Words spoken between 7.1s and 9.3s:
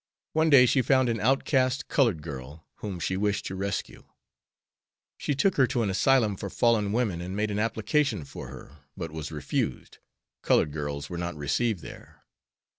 and made an application for her, but